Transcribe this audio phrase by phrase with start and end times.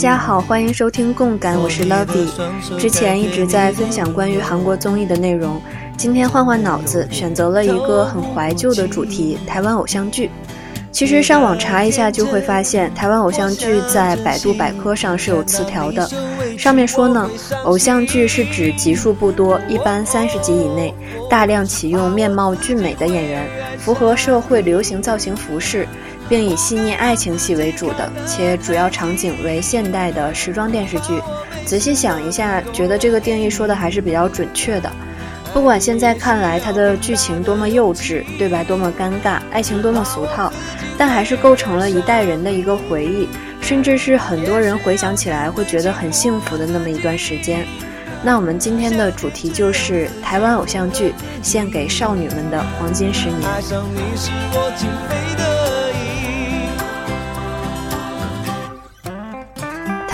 [0.00, 2.26] 大家好，欢迎收听共感，我是 Lovey。
[2.78, 5.60] 之前一直在分享关于韩国综艺的内容，
[5.94, 10.30] 今天换换脑子，选择了一个很怀旧的主题——台湾偶像剧。
[10.90, 16.08] 其实上网查一下就会发现，台湾偶像剧在百度百科上是有词条的。
[16.56, 17.30] 上面说呢，
[17.64, 20.94] 偶像剧是指集数不多，一般三十集以内，
[21.28, 23.46] 大量启用面貌俊美的演员，
[23.78, 25.86] 符合社会流行造型服饰，
[26.30, 31.20] 并以细腻爱情戏为主的，且主要场景为现代的时装电视剧。
[31.66, 34.90] 仔细想一下，觉得这个定义说的还是比较准确的。
[35.52, 40.52] 不管现在看来它的剧情多么幼稚，对白多么尴尬，爱情多么俗套，
[40.96, 43.28] 但还是构成了一代人的一个回忆，
[43.60, 47.66] 甚至是很多人回想起来会觉得很幸福的那么一段时间。
[48.22, 53.50] 那我们今天的主题就是台湾偶像剧献给少女们的黄金十年。
[53.50, 55.49] 爱上你是我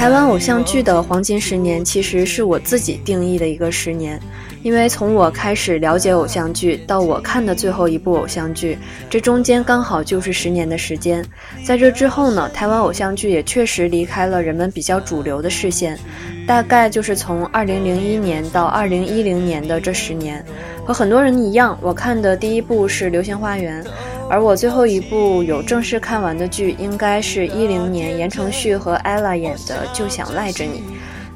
[0.07, 4.21] 台湾偶像剧的黄金十年，其实是我自己定义的一个十年。
[4.63, 8.79] 因为从我开始了解偶像剧到我看的最后一部偶像剧，
[9.11, 11.25] 这中间刚好就是十年的时间。
[11.65, 15.99] 在这之后呢，台湾偶像剧也确实离开了人们比较主流的视线，
[16.47, 20.45] 大概就是从二零零一年到二零一零年的这十年。
[20.85, 23.83] 和很多人一样，我看的第一部是《流星花园》，
[24.29, 30.81] 而我最后一部有正式看完的剧，应该是一零年言承旭和 ella 演的《就想赖着你》。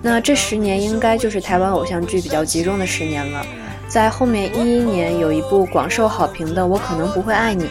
[0.03, 3.47] 那这十年应该就是台湾偶像剧比较集中的十年了。
[3.87, 7.65] 在后面一一年有一部广受好评的《我可能不会爱你》，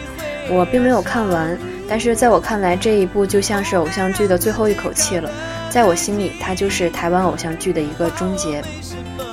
[0.50, 1.58] 我并没有看完，
[1.88, 5.30] 但是在我看来这一部就像是偶像剧的最后一口气了。
[5.68, 8.62] 在我心里，它就是台湾偶像剧的一个终结。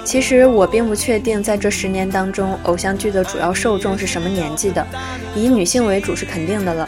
[0.08, 4.88] 其实我并不确定在这十年当中，偶像剧的主要受众是什么年纪的，
[5.36, 6.88] 以女性为主是肯定的了。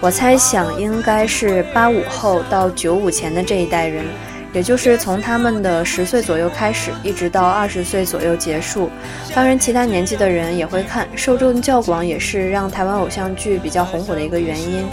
[0.00, 4.04] 我猜想应该是八五后到九五前的这一代人。
[4.52, 8.88] 也就是从他们的十岁左右开始，一直到二十岁左右结束。
[9.34, 14.86] 当然，其他年纪的人也会看，受众较广也是让台湾偶像剧比较红火的一个原因。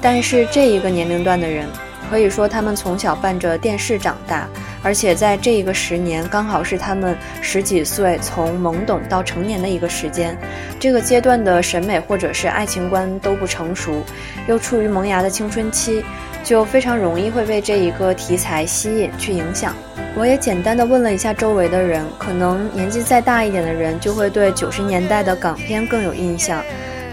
[0.00, 1.66] 但是这一个年龄段的人，
[2.08, 4.48] 可以说他们从小伴着电视长大，
[4.82, 10.36] 而且在这一个十年，刚好是他们十几岁从懵懂到成年的一个时间。
[10.78, 14.02] 这个阶段的审美或者是爱情观都不成熟，
[14.48, 16.04] 又处于萌芽的青春期。
[16.44, 19.74] 就非常容易会被这一个题材吸引去影响。
[20.14, 26.62] 我也简单的问了一下周围的人，可能年纪再大一点的人就会对九十年代的港片更有印象，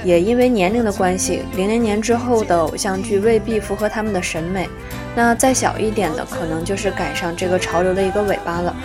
[0.03, 4.68] 也因为年龄的关系，零零年之后的偶像剧未必符合他们的审美。
[5.16, 8.75] 那再小一点的，可能就是赶上这个潮流的一个尾巴了，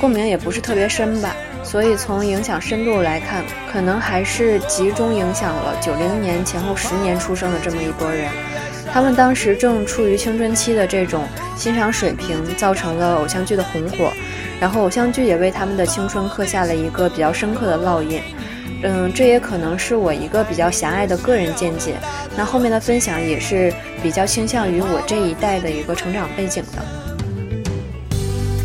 [0.00, 1.34] 共鸣也不是特别深吧。
[1.64, 8.30] 所以从影响深度来看，可能还是集中影响了九零年前后十年出生的这么一波人。
[8.90, 11.24] 他们当时正处于青春期的这种
[11.56, 14.10] 欣赏水平，造成了偶像剧的红火，
[14.58, 18.22] 然后偶像剧也为他们的青春刻下了一个比较深刻的烙印。
[18.82, 21.94] 嗯，这也可能是我一个比较狭隘的个人见解。
[22.36, 23.72] 那后面的分享也是
[24.02, 26.84] 比较倾向于我这一代的一个成长背景的。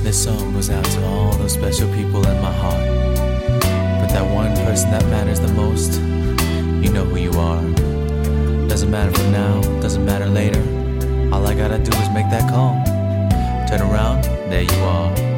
[0.03, 2.85] This song goes out to all those special people in my heart.
[4.01, 5.99] But that one person that matters the most,
[6.81, 7.61] you know who you are.
[8.67, 10.61] Doesn't matter from now, doesn't matter later.
[11.31, 12.75] All I gotta do is make that call.
[13.67, 15.32] Turn around, there you are.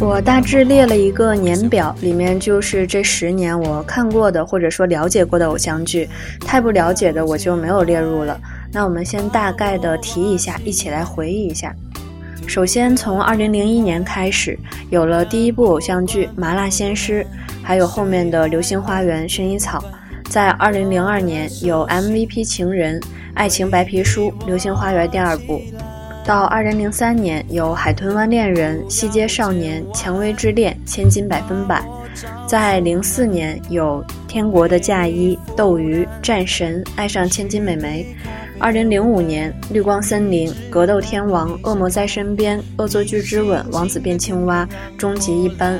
[0.00, 6.08] 我大致列了一个年表，里面就是这十年我看过的或者说了解过的偶像剧，
[6.40, 8.40] 太不了解的我就没有列入了。
[8.72, 11.74] 那我们先大概的提一下，一起来回忆一下。
[12.46, 14.58] 首先从二零零一年开始，
[14.90, 17.24] 有了第一部偶像剧《麻辣鲜师》，
[17.62, 19.78] 还有后面的《流星花园》《薰衣草》。
[20.30, 23.00] 在二零零二年有 MVP 情人、
[23.34, 25.60] 爱情白皮书、流星花园第二部，
[26.26, 31.80] 到二零零三年有海豚湾恋人、西街少年、蔷薇之恋、千金百分百，
[32.48, 38.04] 在零四年有天国的嫁衣、斗鱼、战神、爱上千金美眉，
[38.58, 44.68] 二零零五年绿光森林、格斗天王、恶魔在身边、恶作剧之吻、王子变青蛙、
[44.98, 45.78] 终极一班，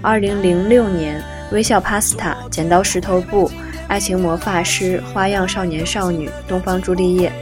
[0.00, 3.50] 二零零六年微笑 Pasta、剪刀石头布。
[3.88, 7.32] 爱情魔法师、花样少年少女、东方朱丽叶，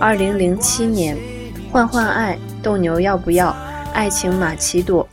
[0.00, 1.16] 二零零七年，
[1.74, 3.52] 换换爱、斗牛要不要、
[3.92, 5.04] 爱情马奇朵、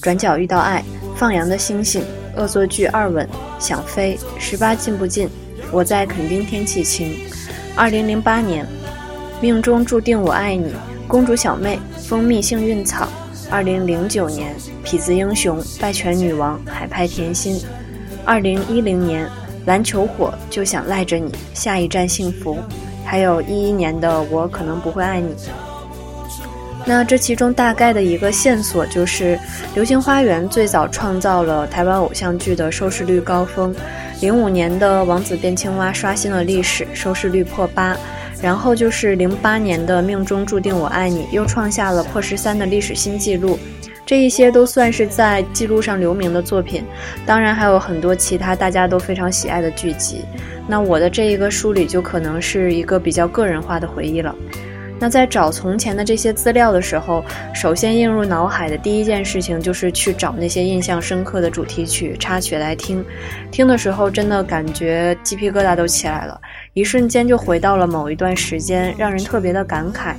[0.00, 0.80] 转角遇到爱、
[1.16, 2.04] 放羊的星星、
[2.36, 3.28] 恶作剧二吻、
[3.58, 5.28] 想飞、十八禁不禁、
[5.72, 7.16] 我在垦丁天气晴，
[7.74, 8.64] 二零零八年，
[9.40, 10.72] 命中注定我爱你、
[11.08, 13.08] 公主小妹、蜂蜜幸运草。
[13.50, 17.60] 二零零九年，痞子英雄、拜权女王、海派甜心。
[18.24, 19.28] 二零一零年，
[19.66, 22.56] 篮球火就想赖着你，下一站幸福。
[23.04, 25.34] 还有一一年的我可能不会爱你。
[26.86, 29.36] 那这其中大概的一个线索就是
[29.74, 33.74] 《流星花园》最早创造了台湾偶像剧的收视率高峰。
[34.20, 37.96] 零五年的《王子变青蛙》刷新了历史，收视率破八。
[38.42, 43.58] 然后就是零八年的《命中注定我爱你》，又创下了破十三的历史新纪录。
[44.04, 46.84] 这一些都算是在记录上留名的作品。
[47.24, 50.26] 当然还有很多其他大家都非常喜爱的剧集。
[50.68, 54.34] 那我的这一个梳理就可能是一个比较个人化的回忆了。
[55.04, 57.22] 那在找从前的这些资料的时候，
[57.54, 63.04] 首先映入脑海的第一件事情就是去找那些印象深刻的主题曲插曲来听，
[63.50, 66.40] 听的时候真的感觉鸡皮疙瘩都起来了，
[66.72, 70.14] 一瞬间就回到了某一段时间，让人特别的感慨。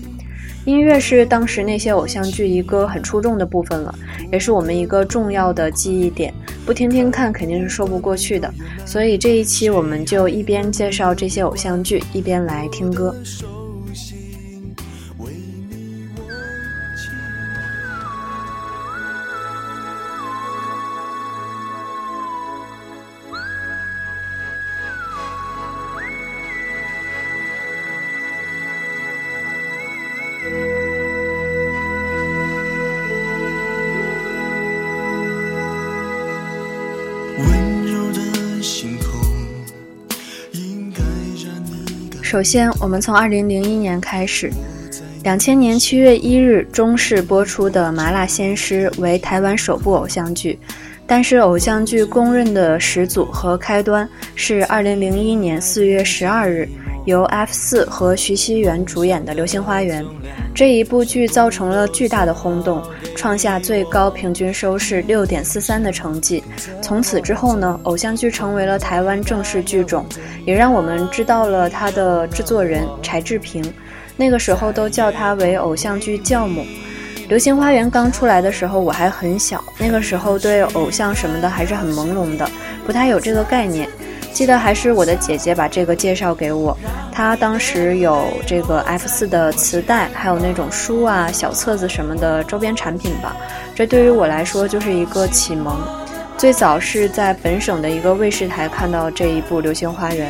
[0.66, 3.92] 音乐是当时那些偶像剧一个很出众的部分了，
[4.32, 6.32] 也是我们一个重要的记忆点，
[6.64, 8.54] 不听听看肯定是说不过去的。
[8.86, 13.16] 所以这一期我们就一边介绍这些偶像剧，一边来听歌。
[42.23, 44.51] 首先，我们从二零零一年开始，
[45.23, 50.57] 两千年七月一日中视播出的《麻辣鲜师》为台湾首部偶像剧，
[51.06, 56.67] 但是偶像剧公认的始祖和开端是二零零一年四月十二日
[57.06, 60.04] 由 F 四和徐熙媛主演的《流星花园》。
[60.54, 62.81] 这一部剧造成了巨大的轰动，
[63.16, 66.44] 创下最高平均收视六点四三的成绩。
[66.81, 70.06] 从此之后呢，偶像剧成为了台湾正式剧种，
[70.46, 73.63] 也让我们知道了他的制作人柴智屏。
[74.18, 76.62] 那个时候都叫他为偶像剧教母。
[77.28, 82.50] 《流星花园》刚出来的时候，我还很小，那个时候对偶像什么的还是很朦胧的，
[82.86, 83.90] 不太有这个概念。
[84.36, 86.78] 记得还是我的姐姐把这个介绍给我，
[87.10, 93.34] 她当时有这个 F 四的磁带，还有那种书啊、小册子什么的周边产品吧。
[93.74, 95.74] 这对于我来说就是一个启蒙。
[96.38, 100.30] 最早是在本省的一个卫视台看到这一部《流星花园》，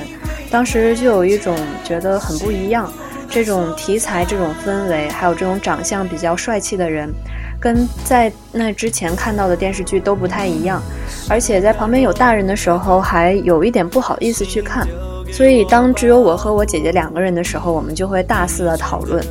[0.52, 2.94] 当时就有一种觉得很不一样，
[3.28, 7.12] 这种题材、这种氛围，还有这种长相比较帅气的人。
[7.60, 10.82] 跟在那之前看到的电视剧都不太一样，
[11.30, 14.88] 而且在旁边有大人的时候，还有一点不好意思去看。
[15.32, 19.24] 所以当只有我和我姐姐两个人的时候，我们就会大肆的讨论。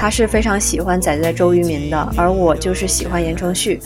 [0.00, 3.78] 他是非常喜欢仔仔周渝民的，而我就是喜欢言承旭。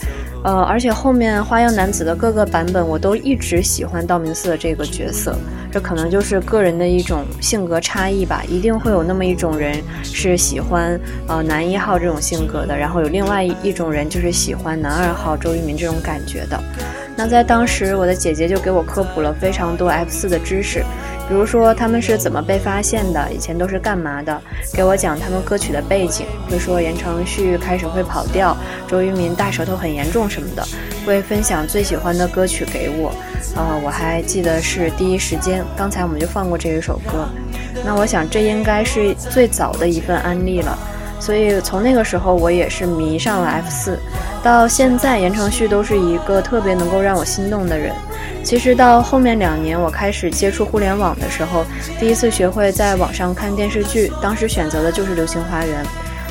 [0.45, 5.35] 呃，而且后面花样男子的各个版本，我都一直喜欢道明寺的这个角色。
[5.69, 8.41] 这可能就是个人的一种性格差异吧。
[8.47, 10.97] 一定会有那么一种人是喜欢
[11.27, 16.57] 呃男一号这种性格的，然后有另外一种人就是喜欢男二号周渝民这种感觉的。
[17.17, 20.81] 那在当时，我的姐姐就给我科普了非常多 F 四的知识。
[21.27, 24.41] 比如说他们是怎么被发现的，以前都是干嘛的，
[24.73, 28.55] 给我讲他们歌曲的背景，会说言承旭开始会跑调，
[28.87, 30.63] 周渝民大舌头很严重什么的，
[31.05, 33.11] 会分享最喜欢的歌曲给我，
[33.55, 37.27] 呃，我还记得是第一时间，刚才我们就放过这一首歌，
[37.83, 40.77] 那我想这应该是最早的一份安利了。
[41.17, 43.97] 所以从那个时候，我也是迷上了 F 四，
[44.43, 47.91] 到现在，言承旭都是一个特别能够让我心动的人。
[48.45, 51.65] 其实到后面两年，我开始接触互联网的时候，
[51.99, 55.83] 第一次学会在网上看电视剧，当时选择的就是《流星花园》。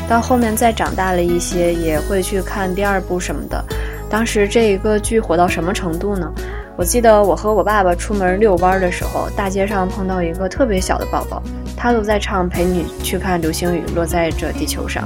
[0.09, 3.65] 到后面再长大了一些，也会去看第二部什么的。
[4.09, 6.33] 当时这一个剧火到什么程度呢？
[6.77, 11.43] 我记得我和我爸爸出门遛弯的时候，大街上碰到一个特别小的宝宝，
[11.77, 15.03] 他都在唱《陪你去看流星雨落在这地球上》。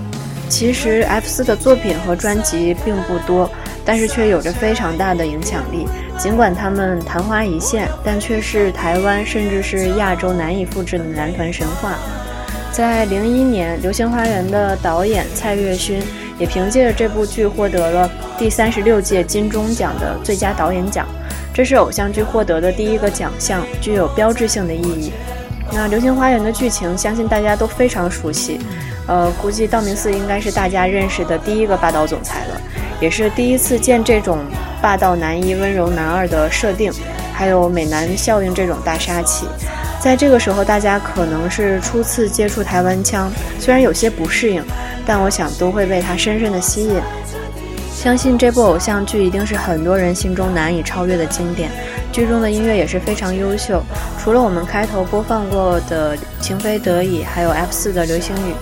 [0.50, 3.50] 其实 F 四的作品和专辑并不多，
[3.88, 5.86] 但是却有着非常大的影响力。
[6.18, 11.94] 尽管他们昙花一现，但却是台湾甚至是亚洲难以复制的男团神话。
[12.70, 16.02] 在零一年，《流星花园》的导演蔡岳勋
[16.38, 21.06] 也凭借着这部剧获得了第三十六届金钟奖的最佳导演奖。
[21.54, 25.12] 这是偶像剧获得的第一个奖项，具有标志性的意义。
[25.72, 28.60] 那《流星花园》的剧情，相信大家都非常熟悉。
[29.06, 32.60] 呃，估计道明寺应该是大家认识的第一个霸道总裁了，
[33.00, 34.38] 也是第一次见这种
[34.82, 36.92] 霸道男一、温柔男二的设定，
[37.32, 39.46] 还有美男效应这种大杀器。
[40.00, 44.62] 在这个时候，大家可能是初次接触台湾腔，虽然有些不适应，
[45.04, 47.00] 但我想都会被它深深的吸引。
[47.92, 51.68] 相信这部偶像剧一定是很多人心中难以超越的经典。
[52.12, 53.82] 剧中的音乐也是非常优秀，
[54.22, 58.52] 除了我们开头播放过的《情非得已》，还有 F 四的《流星雨》，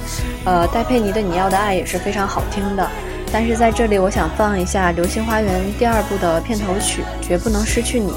[0.47, 2.91] 呃，戴佩妮的《你要的爱》也是非常好听的。
[3.39, 8.11] 但是在这里，我想放一下《流星花园》第二部的片头曲《绝不能失去你》，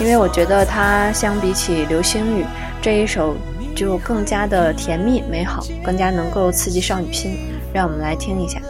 [0.00, 2.42] 因为我觉得它相比起《流星雨》
[2.82, 3.36] 这一首
[3.72, 7.36] 就更加的甜蜜美好，更加能够刺激少女心。
[7.72, 8.60] 让我们来听一下。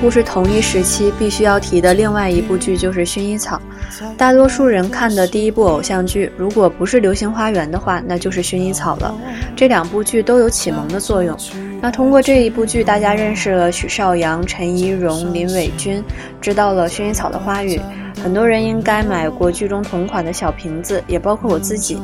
[0.00, 3.60] 乎是同一时期必须要提的另外一部剧就是《薰衣草》，
[4.16, 9.14] 大多数人看的第一部偶像剧，如果不是《流星花园》的话，那就是《薰衣草》了。
[9.54, 11.36] 这两部剧都有启蒙的作用。
[11.82, 16.02] 那通过这一部剧，大家认识了许绍洋、陈怡蓉、林伟君，
[16.40, 17.78] 知道了《薰衣草》的花语。
[18.22, 21.98] 很多人应该买过剧中同款的小瓶子，也包括我自己。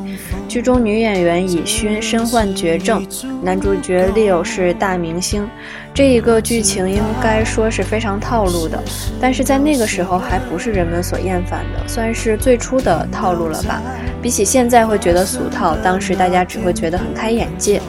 [0.47, 3.05] 剧中女演员以勋身患绝症，
[3.43, 5.47] 男主角 Leo 是大明星。
[5.93, 8.81] 这一个剧情应该说是非常套路的，
[9.19, 13.81] 但是在那个时候还不是人们所厌烦的，算是最初的套路了吧。
[14.21, 17.81] 比起现在会觉得俗套，当时大家只会觉得很开眼界。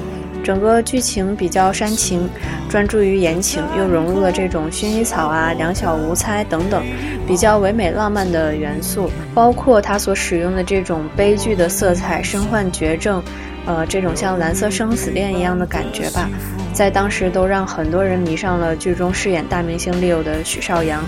[0.43, 2.27] 整个剧情比较煽情，
[2.71, 6.83] 专注于言情，又融入了这种薰衣草啊、两小无猜等等
[7.29, 13.23] 比较唯美浪漫的元素，包括他所使用的这种悲剧的色彩，身患绝症，
[13.67, 16.31] 呃，这种像蓝色生死恋一样的感觉吧，
[16.73, 21.05] 在当时都让很多人迷上了剧中饰演大明星 Leo 的许绍洋。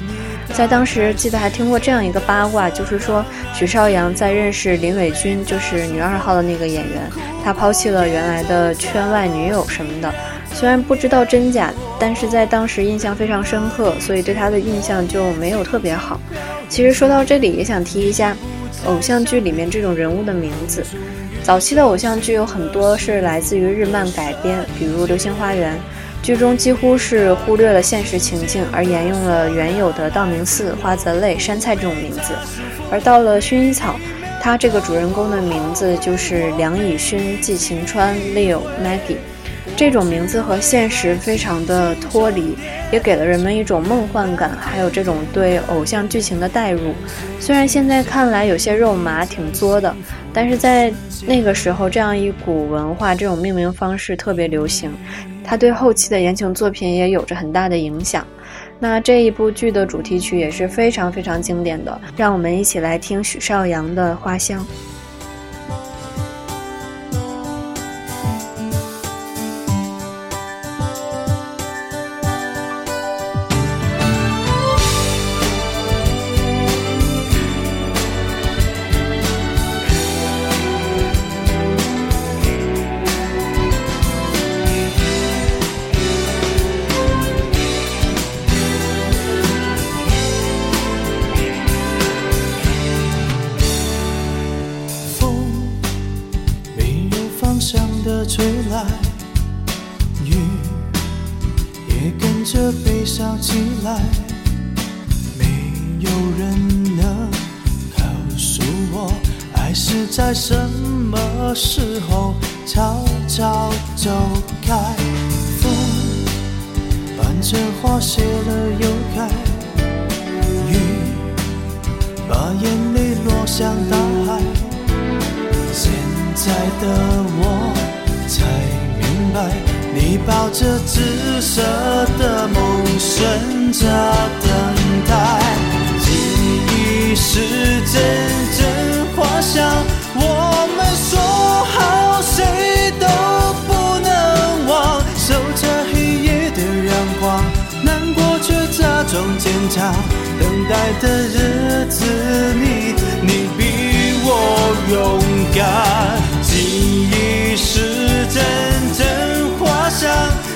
[0.52, 3.24] 在当时记得还听过这样一个八卦，就是说
[3.54, 7.00] 许绍洋在认识林伟君，就是女二号的那个演员，
[7.42, 10.12] 他抛弃了原来的圈外女友什么的。
[10.52, 16.20] 虽然不知道真假，但是在当时印象非常深刻，所以对他的印象就没有特别好。
[16.68, 18.36] 其实说到这里，也想提一下
[18.86, 20.84] 偶像剧里面这种人物的名字。
[21.42, 25.74] 早期的偶像剧有很多是来自于日漫改编，比如《流星花园》。
[26.22, 32.34] 剧中几乎是忽略了现实情境，而沿用了原有的道明寺、花泽类、山菜这种名字。
[32.90, 33.96] 而到了薰衣草，
[34.42, 39.16] 他这个主人公的名字就是梁以勋、季晴川、Leo、Maggie。
[39.80, 42.54] 这种名字和现实非常的脱离，
[42.92, 46.92] 也给了人们一种梦幻感，还有这种对偶像剧情的代入。
[47.38, 49.96] 虽然现在看来有些肉麻、挺作的，
[50.34, 50.92] 但是在
[51.26, 54.92] 那个时候，这样一股文化，这种命名方式特别流行，
[55.42, 58.22] 它对后期的言情作品也有着很大的影响。
[58.78, 64.60] 那这一部剧的主题曲也是非常非常经典的，让我们一起来听许绍洋的《花香》。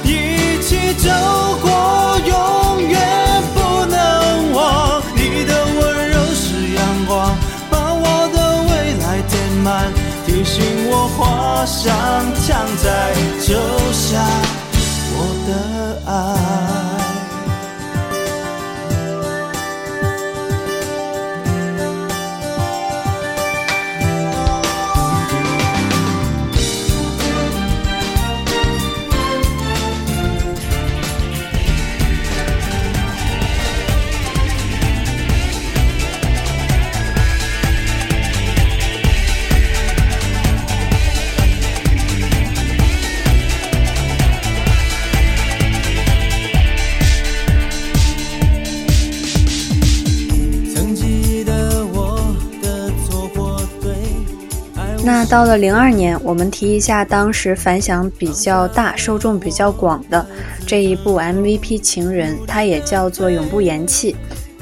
[0.05, 1.11] 一起走
[1.61, 3.01] 过，永远
[3.55, 5.03] 不能忘。
[5.15, 7.35] 你的温柔是阳光，
[7.71, 8.71] 把我的未
[9.03, 9.93] 来填满，
[10.27, 11.95] 提醒我花香
[12.47, 13.55] 常在，就
[13.93, 14.23] 像
[15.17, 15.51] 我的
[16.11, 16.94] 爱。
[55.35, 60.25] 到了零二年，我们提一下当时反响比较大、受众比较广的
[60.65, 64.13] 这一部 MVP 情人，它也叫做《永不言弃》。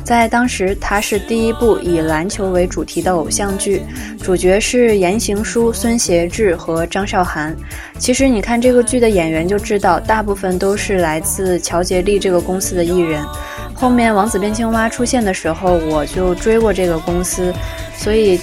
[0.02, 3.82] 在当时，它是第一部以篮球为主题的偶像剧，
[4.22, 7.54] 主角是言行书、孙协志和张韶涵。
[7.98, 13.22] 其实你看这个剧的演员就知道，大部分都是来自乔杰利这个公司的艺人。
[13.74, 17.52] 后面王子变青蛙出现的时候，我就追过这个公司，
[17.94, 18.40] 所以。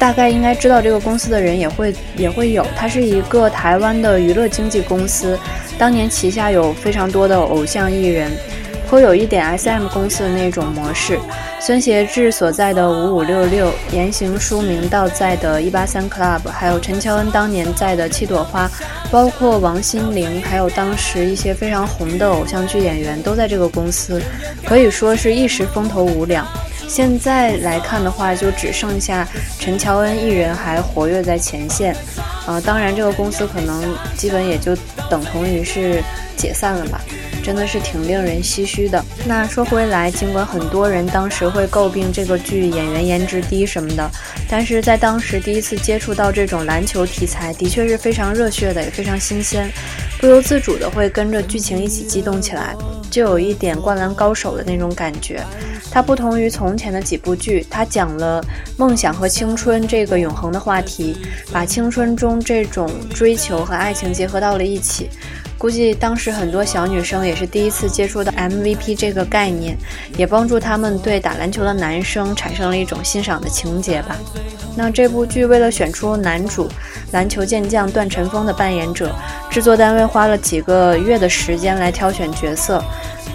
[0.00, 5.38] 大概应该知道这个公司的人也会也会有，它是一个台湾的娱乐经纪公司，
[5.78, 8.32] 当年旗下有非常多的偶像艺人，
[8.88, 11.20] 颇有一点 SM 公司的那种模式。
[11.60, 18.70] 孙协志所在的五五六六，言行书明道在的一八三 club，还有陈乔恩当年在的七朵花，
[19.10, 24.22] 包括王心凌，还有当时一些非常红的偶像剧演员都在这个公司，
[24.64, 26.46] 可以说是一时风头无两。
[26.90, 29.24] 现在来看的话，就只剩下
[29.60, 31.94] 陈乔恩一人还活跃在前线，
[32.44, 34.74] 啊，当然这个公司可能基本也就
[35.08, 36.02] 等同于是
[36.36, 37.00] 解散了吧，
[37.42, 39.04] 真的是挺令人唏嘘的。
[39.26, 44.10] 那说回来，尽管很多人当时会诟病这个剧演员颜值低什么的，
[44.48, 49.70] 但是在当时第一次接触到这种篮球题材，的确是非常热血的，也非常新鲜，
[50.20, 52.74] 不由自主的会跟着剧情一起激动起来，
[53.10, 55.42] 就有一点灌篮高手的那种感觉。
[55.92, 58.40] 它不同于从前的几部剧，它讲了
[58.76, 61.16] 梦想和青春这个永恒的话题，
[61.50, 65.10] 把青春中这种追求和爱情结合到了一起。
[65.60, 69.76] 估计当时很多小女生也是第一次接触到 MVP 这个概念，
[70.16, 74.16] 也帮助他们对打篮球的男生产生了一种欣赏的情节吧。
[74.74, 76.66] 那这部剧为了选出男主
[77.12, 79.14] 篮球健将段晨风的扮演者，
[79.50, 82.82] 制作单位花了几个月的时间来挑选角色。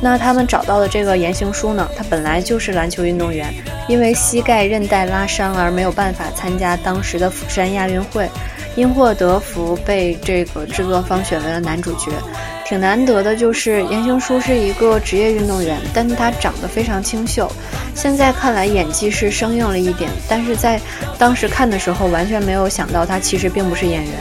[0.01, 3.53] 那他们找到的这个言行书呢，他本来就是篮球运动员，
[3.87, 8.29] 因为膝盖韧带拉伤而没有办法参加当时的釜山亚运会，
[8.75, 12.11] 因祸得福被这个制作方选为了男主角。
[12.67, 17.47] 挺难得的，就是言行书是一个职业运动员，但他长得非常清秀。
[17.93, 20.81] 现在看来演技是生硬了一点，但是在
[21.17, 24.13] 当时看的时候完全没有想到他其实并不是演员。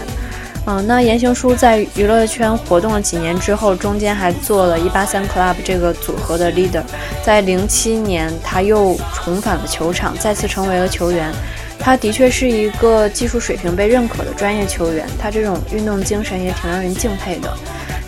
[0.66, 6.83] 嗯，那言行书在娱乐圈活动了几年之后，中间还做了一八三 club 这个组合的 leader。
[7.22, 11.31] 在零七年，他又重返了球场，再次成为了球员。
[11.79, 17.55] 他的确是一个技术水平被认可的专业球员，他这种运动精神也挺让人敬佩的。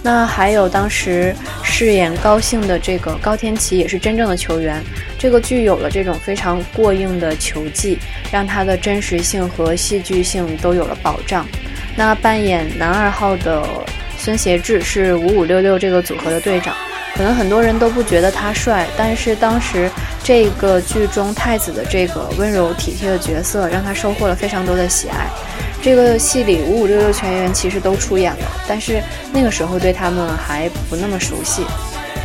[0.02, 4.82] 那还有当时饰演高兴的这个高天齐也是真正的球员，
[5.18, 7.98] 这个剧有了这种非常过硬的球技，
[8.32, 11.46] 让他的真实性和戏剧性都有了保障。
[11.96, 13.66] 那扮演男二号的
[14.18, 16.74] 孙协志是五五六六这个组合的队长，
[17.16, 19.90] 可能很多人都不觉得他帅，但是当时
[20.22, 25.26] 这个剧中太子的这个温柔体贴的角色，让他收获了非常多的喜爱。
[25.82, 29.00] 这个戏里五五六六全员其实都出演了，但是
[29.32, 31.62] 那个时候对他们还不那么熟悉。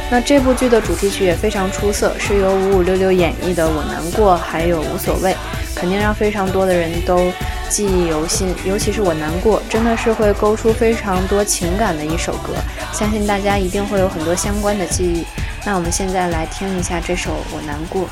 [0.10, 5.32] 那这部剧的主题曲也非常出色，是由五五六六演绎的《我难过》还有《无所谓》，
[5.76, 7.32] 肯定让非常多的人都
[7.72, 8.54] 记忆犹新。
[8.66, 12.54] 尤其是《我难过》，真的是会勾出非常多情感的一首歌，
[12.94, 15.24] 相信大家一定会有很多相关的记忆。
[15.66, 18.04] 那我们现在来听一下这首《我难过》。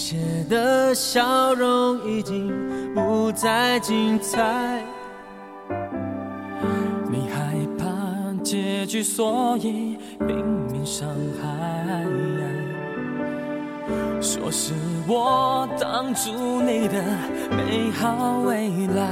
[0.00, 0.16] 无邪
[0.48, 2.50] 的笑容已经
[2.94, 4.82] 不再精彩。
[7.10, 7.84] 你害怕
[8.42, 11.06] 结局，所以拼命伤
[11.42, 12.02] 害，
[14.22, 14.72] 说是
[15.06, 17.04] 我挡住你的
[17.50, 19.04] 美好未来。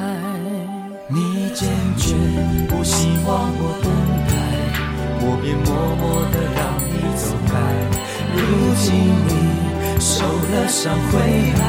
[1.10, 2.14] 你坚决
[2.66, 3.92] 不希望我等
[4.26, 4.32] 待。
[5.20, 5.68] 我便默
[6.00, 7.52] 默地让你走开。
[8.34, 8.40] 如
[8.76, 8.86] 今
[9.28, 9.32] 你
[10.00, 11.18] 受了伤回
[11.58, 11.64] 来，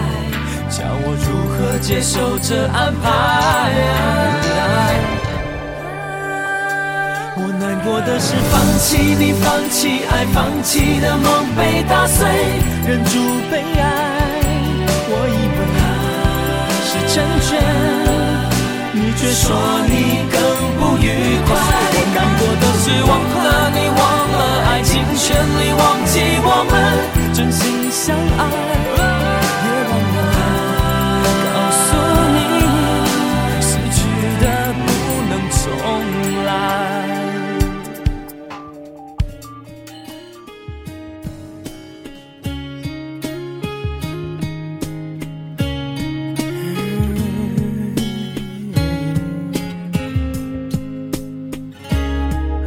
[0.70, 3.08] 叫我如何接受这安排？
[7.36, 12.28] 我难过的是放弃你，放弃爱，放弃的梦被打碎，
[12.86, 13.18] 忍住
[13.50, 13.84] 悲哀。
[15.12, 15.60] 我以为
[16.86, 17.50] 是成全，
[18.94, 19.58] 你却说
[19.90, 20.38] 你更
[20.78, 21.50] 不愉快。
[21.92, 23.12] 我难过的是忘
[23.44, 24.00] 了你，忘
[24.38, 24.38] 了
[24.70, 26.14] 爱，尽全力忘记
[26.44, 27.19] 我们。
[27.40, 28.22] 真心相爱，
[29.64, 30.20] 也忘了
[31.46, 31.80] 告诉
[32.36, 32.38] 你，
[33.62, 33.98] 失去
[34.42, 34.44] 的
[34.76, 34.88] 不
[35.30, 35.58] 能重
[36.44, 36.48] 来。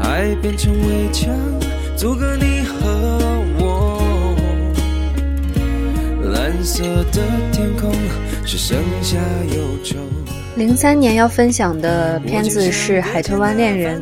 [0.01, 1.29] 爱变成围墙，
[1.95, 3.32] 阻隔你和。
[6.65, 7.23] 色的
[7.53, 7.93] 天空
[8.45, 9.17] 是剩下
[9.55, 9.97] 忧愁。
[10.57, 14.01] 零三年要分享的片子是《海豚湾恋人》。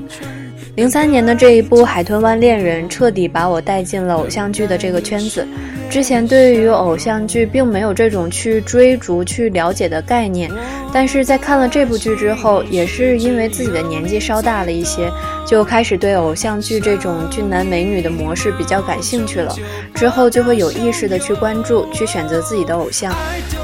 [0.76, 5.46] 零三年的这一部《海豚湾恋人》彻底把我带进了偶像剧的这个圈子。
[5.90, 10.48] 之前对于偶像剧并没有这种去追逐、去了解的概念，
[10.92, 15.10] 但是在看了这部剧之后，也是因为自己的年纪稍大了一些，
[15.44, 19.52] 就开始对偶像剧这种俊男美女的模式比较感兴趣了。
[19.92, 23.12] 之后就会有意识的去关注、去选择自己的偶像。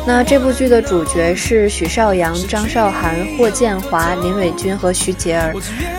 [0.04, 5.54] 那这部剧的主角是许绍洋、张韶涵、霍建华、林伟君和徐洁儿，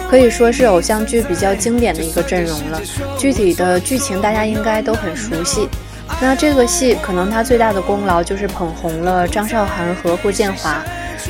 [0.09, 2.81] 可以说是偶像剧比较经典的一个阵容了。
[3.17, 5.69] 具体的剧情大家应该都很熟悉。
[6.19, 10.83] 那这个戏可能他最大的功劳就是捧红了张韶涵和霍建华。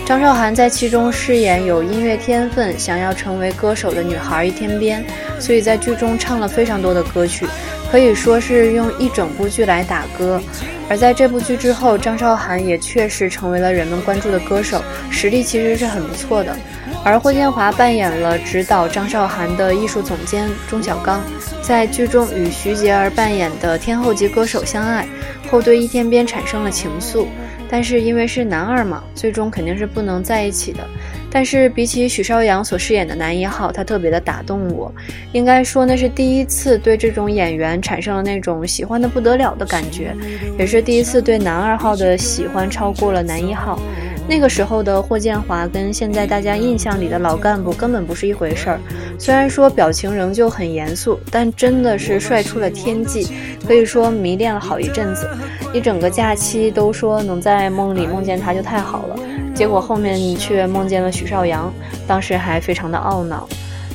[0.06, 5.04] 张韶涵在其中饰演有音乐天分、想要成为歌手的女孩一天边，
[5.40, 7.46] 所以在剧中唱了非常多的歌曲，
[7.92, 10.42] 可以说是用一整部剧来打歌。
[10.90, 16.56] 而在这部剧之后，张韶涵也确实成为了人们关注的歌手，实力其实是很不错的。
[17.04, 21.22] 而霍建华扮演了指导张韶涵的艺术总监钟小刚，
[21.62, 25.08] 在剧中与徐洁儿扮演的天后级歌手相爱
[25.50, 27.28] 后，对易天边产生了情愫。
[27.70, 30.80] 但是因为是男二嘛，最终肯定是不能在一起的。
[31.30, 34.90] 但是比起许绍洋所饰演的男一号，他特别的打动我。
[35.34, 40.16] 应该说那是第一次对这种演员产生了那种喜欢的不得了的感觉，
[40.58, 43.78] 也是第一次对男二号的喜欢超过了男一号。
[44.30, 48.80] 那个时候的霍建华跟现在大家印象里的老干部根本不是一回事儿。
[49.18, 53.28] 虽然说表情仍旧很严肃，但真的是帅出了天际，
[53.66, 55.30] 可以说迷恋了好一阵子。
[55.74, 59.16] 一整个假期都说能在梦里梦见他就太好了，
[59.56, 61.74] 结果后面却梦见了许绍洋，
[62.06, 63.48] 当时还非常的懊恼。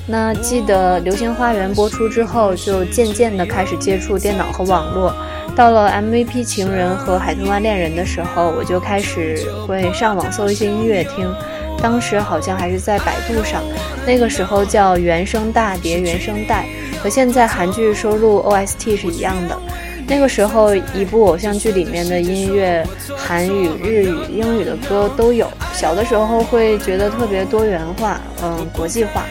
[0.06, 5.14] 那记得《流星花园》播出之后，就渐渐的开始接触电脑和网络。
[5.54, 11.32] 到了 MVP 情人和海豚湾恋人的时候，我就开始会上网搜一些音乐听。
[11.80, 13.62] 当时好像还是在百度上，
[14.06, 16.66] 那个时候叫原声大碟、原声带，
[17.02, 19.58] 和现在韩剧收录 OST 是一样的。
[20.06, 22.84] 那个时候，一部偶像剧里面的音乐，
[23.16, 25.48] 韩语、日语、英语的歌都有。
[25.72, 29.24] 小的时候会觉得特别多元化，嗯，国际化。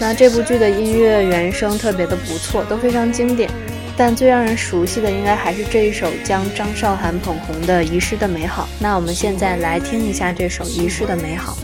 [0.00, 3.50] 那这部剧的音乐原声特别的不错，都非常经典。
[3.98, 8.62] 但最让人熟悉的，应该还是这一首将张韶涵捧红的《遗失的美好》。
[8.80, 11.54] 那我们现在来听一下这首《遗失的美好》。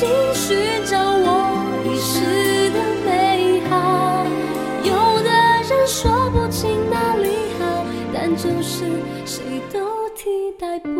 [0.00, 1.28] 心寻找我
[1.84, 4.24] 遗失的美好。
[4.82, 5.28] 有的
[5.68, 8.86] 人说不清哪里好，但就是
[9.26, 10.99] 谁都替代不。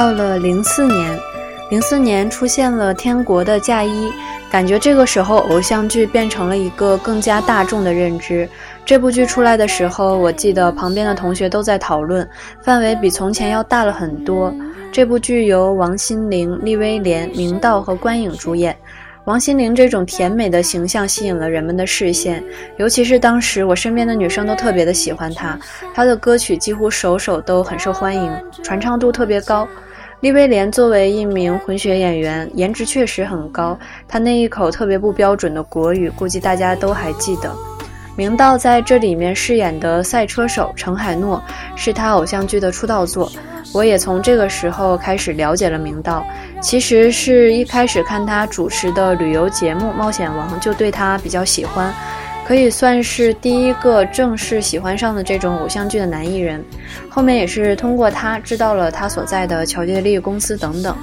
[0.00, 1.20] 到了零四年，
[1.68, 4.08] 零四年出现了《天国的嫁衣》，
[4.50, 8.48] 感觉这个时候偶像剧变成了一个更加大众的认知。
[8.82, 12.26] 这部剧出来的时候，我记得旁边的同学都在讨论，
[12.62, 14.50] 范围比从前要大了很多。
[14.90, 18.74] 这部剧由王心凌、厉威廉、明道和关颖主演。
[19.26, 22.42] 王心凌这种甜美的形象吸引了人们的视线，
[22.78, 25.58] 尤其是当时我身边的女生都特别的喜欢她，
[25.92, 28.32] 她的歌曲几乎首首都很受欢迎，
[28.62, 29.68] 传唱度特别高。
[30.20, 37.50] 利威廉作为一名混血演员，颜值确实很高，他那一口特别不标准的国语，估计大家都还记得。
[38.16, 41.42] 明道在这里面饰演的赛车手程海诺，
[41.74, 43.32] 是他偶像剧的出道作。
[43.72, 46.22] 我也从这个时候开始了解了明道，
[46.60, 51.94] 其实是一开始看他主持的旅游节目《冒险王》，就对他比较喜欢，
[52.50, 56.60] 可以算是第一个正式喜欢上的这种偶像剧的男艺人。
[57.08, 60.96] 后面也是通过他知道了他所在的乔杰利公司等等。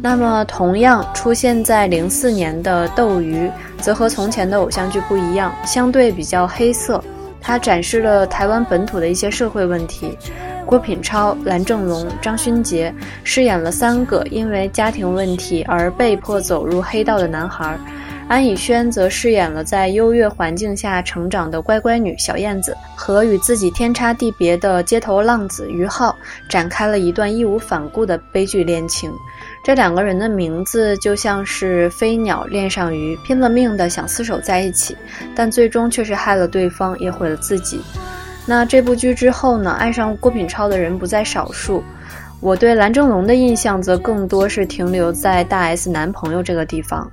[0.00, 3.46] 那么，同样出现在零四年的《斗鱼》，
[3.78, 7.04] 则和从前的偶像剧不一样，相对比较黑色。
[7.42, 10.16] 它展示了台湾本土的一些社会问题。
[10.64, 12.90] 郭品超、蓝正龙、张勋杰
[13.22, 17.78] 饰演了三个因为家庭问题而被迫走入黑道的男孩。
[18.30, 26.14] 安以轩则饰演了在优越环境下成长的乖乖女小燕子，和与自己天差地别的街头浪子于浩
[26.48, 29.10] 展开了一段义无反顾的悲剧恋情。
[29.64, 34.96] 这两个人的名字就像是飞鸟恋上鱼，拼了命的想厮守在一起，
[35.34, 37.80] 但最终却是害了对方，也毁了自己。
[38.46, 39.72] 那这部剧之后呢？
[39.72, 41.82] 爱上郭品超的人不在少数。
[42.38, 47.10] 我对蓝正龙的印象则更多是停留在大 S 男朋友这个地方。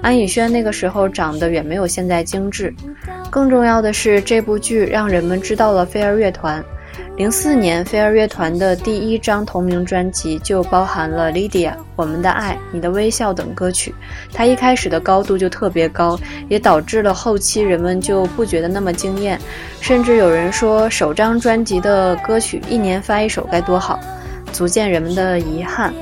[0.00, 2.72] 安以轩那个时候长得远没有现在精致，
[3.30, 6.64] 更重要的是这部剧让人们知道了飞儿乐团。
[7.16, 13.92] 零四年，飞儿乐团的第一张同名专辑就包含了《Lydia》《我们的爱》《你的微笑》等歌曲。
[14.32, 19.38] 它一开始的高度就特别高，也导致了后期人们就不觉得那么惊艳，
[19.80, 23.98] 甚至有人说首张专辑的歌曲一年发一首该多好，
[24.52, 25.92] 足见人们的遗憾。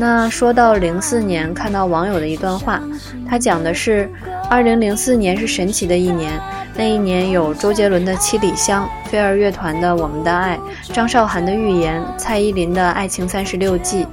[0.00, 2.80] 那说到零四年，看到网友的一段话，
[3.28, 4.08] 他讲的是，
[4.48, 6.40] 二零零四年是神奇的一年，
[6.76, 10.56] 那一年有周杰伦的《七里香》，飞儿乐团的《我们的爱》，
[10.94, 14.04] 张韶涵的《预言》，蔡依林的《爱情三十六计》，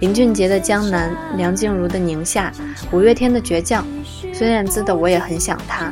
[0.00, 2.50] 林俊杰的《江南》，梁静茹的《宁夏》，
[2.90, 3.84] 五月天的《倔强》，
[4.34, 5.84] 孙燕姿的《我也很想他》，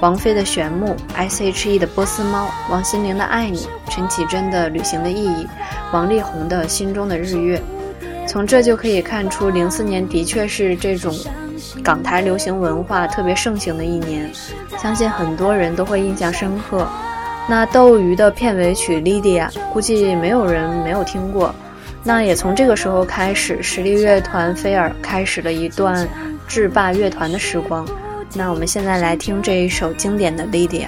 [0.00, 3.58] 王菲的《玄牧》，S.H.E 的《波斯猫》，王心凌的《爱你》，
[3.90, 5.44] 陈绮贞的《旅行的意义》，
[5.92, 7.58] 王力宏的《心中的日月》。
[8.30, 11.12] 从这就可以看出，零四年的确是这种
[11.82, 14.30] 港台流行文化特别盛行的一年，
[14.78, 16.86] 相信很多人都会印象深刻。
[17.48, 21.52] 那斗鱼的片尾曲《Lydia》，估计没有人没有听过。
[22.04, 26.08] 那也从这个时候开始，实力乐团菲尔开始了一段
[26.46, 27.84] 制霸乐团的时光。
[28.32, 30.86] 那我们现在来听这一首经典的《Lydia》。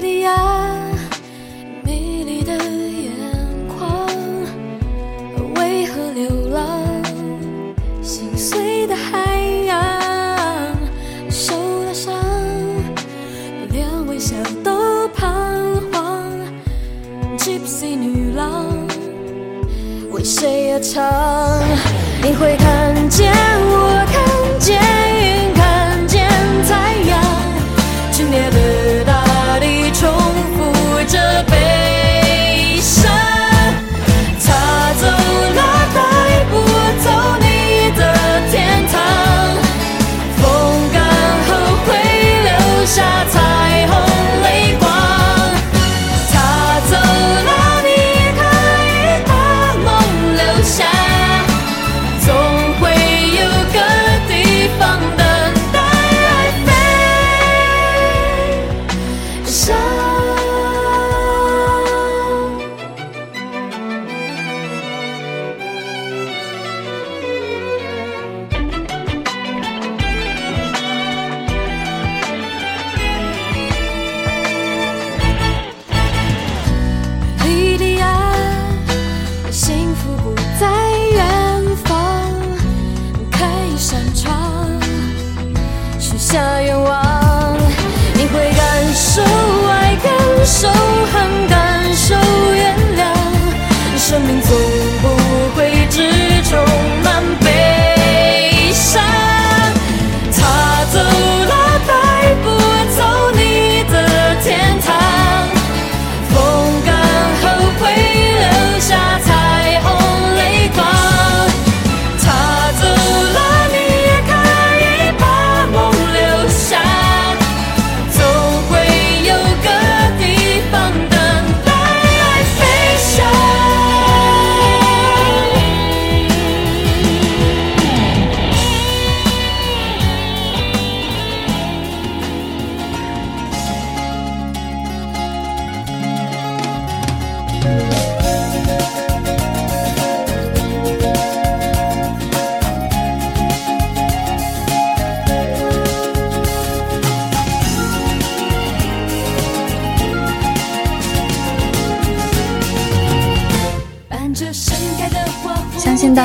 [0.00, 0.32] 莉亚，
[1.82, 3.12] 迷离的眼
[3.66, 4.06] 眶，
[5.56, 6.82] 为何流浪？
[8.02, 10.76] 心碎的海洋，
[11.30, 12.14] 受了伤，
[13.70, 15.26] 连微笑都彷
[15.92, 16.22] 徨。
[17.36, 18.66] Gypsy 女郎，
[20.10, 21.02] 为谁而唱？
[22.22, 23.47] 你会看见。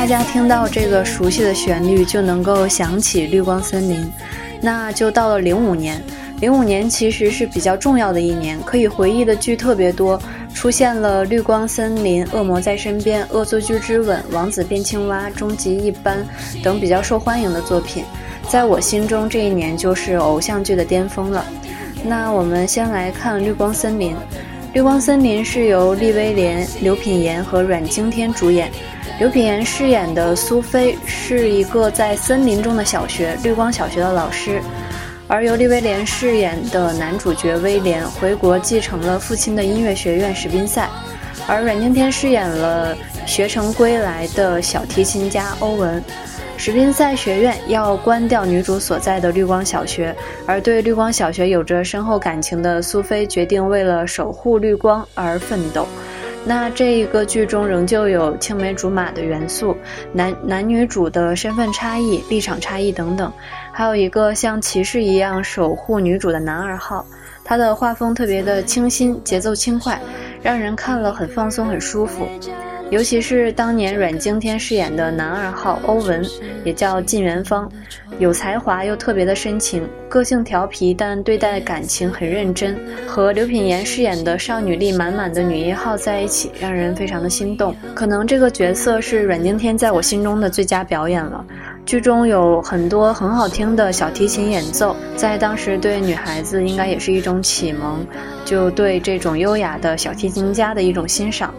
[0.04, 4.06] 大家听到这个熟悉的旋律，就能够想起绿光森林。
[4.60, 5.98] 那就到了零五年，
[6.42, 10.20] 零五年其实是比较重要的一年，可以回忆的剧特别多，
[10.52, 16.22] 出现了《绿光森林》《恶魔在身边》《恶作剧之吻》《王子变青蛙》《终极一班》
[16.62, 18.04] 等比较受欢迎的作品。
[18.50, 21.42] 在我心中，这一年就是偶像剧的巅峰了。
[22.04, 24.12] 那我们先来看《绿光森林》。
[24.74, 28.70] 《绿光森林》是由利威廉、刘品言和阮经天主演。
[29.20, 34.60] 刘品言饰演的苏菲是一个在森林中的小学——绿光小学的老师，
[35.28, 40.90] 而由利威廉饰演的男主角威廉回国继承了父亲的音乐学院史宾赛，
[41.46, 46.02] 而阮经天饰演了学成归来的小提琴家欧文。
[46.56, 55.86] 史宾赛学院要关掉女主所在的绿光小学，而对绿光小学有着深厚感情的苏菲决定为了守护绿光而奋斗。
[56.46, 59.74] 那这一个剧中仍旧有青梅竹马的元素，
[60.12, 63.32] 男男女主的身份差异、立场差异等等，
[63.72, 67.04] 还有一个像骑士一样守护女主的男二号，
[67.42, 69.98] 他的画风特别的清新，节奏轻快，
[70.42, 72.28] 让人看了很放松、很舒服。
[72.90, 76.24] 尤其是当年阮经天饰演的男二号欧文，
[76.64, 77.70] 也叫靳元芳，
[78.18, 82.78] 有才华又特别的深情，个性调皮，但对待感情很认真。
[83.06, 87.74] 和刘品言饰演的少女力满满的女一号在一起，让人非常的心动。
[87.94, 91.44] 可能这个角色是阮经天在我心中的最佳表演了。
[91.86, 98.06] 剧中有很多很好听的小提琴演奏，在当时对女孩子应该也是一种启蒙，
[98.44, 101.52] 就对这种优雅的小提琴家的一种欣赏。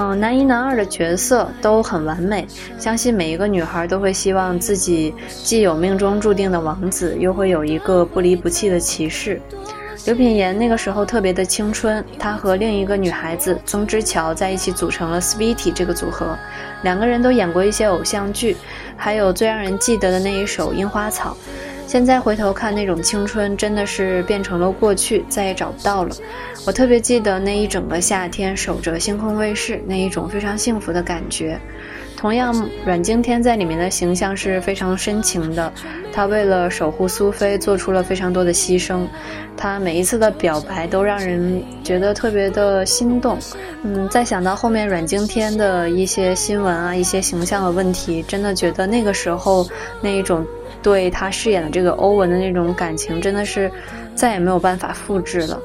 [0.00, 2.46] 嗯，男一男二的角色都很完美，
[2.78, 9.40] 相信每一个女孩都会希望自己既有命中注定的王子，又会有一个不离不弃的骑士。
[10.06, 16.38] 刘品言那个时候特别的青春，她和另一个女孩子曾之乔在一起组成了 Sweetie 这个组合，
[16.82, 18.56] 两个人都演过一些偶像剧，
[18.96, 21.36] 还有最让人记得的那一首《樱花草》。
[21.88, 26.14] 现在回头看，那种青春真的是变成了过去，再也找不到了。
[26.66, 31.58] 我特别记得那一整个夏天守着星空卫视那一种非常幸福的感觉。
[32.14, 35.72] 同样，阮经天在里面的形象是非常深情的，
[36.12, 39.06] 他为了守护苏菲做出了非常多的牺牲，
[39.56, 43.38] 他每一次的表白都让人觉得特别的心动。
[43.82, 49.66] 嗯，再想到后面阮经天的一些新闻啊，一些形象的问题，真的觉得那个时候
[50.02, 50.46] 那一种。
[50.82, 53.70] 对他饰演的这个欧文的那种感情，真的是
[54.14, 55.60] 再也没有办法复制了。